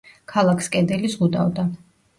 [0.31, 1.69] ქალაქს კედელი ზღუდავდა.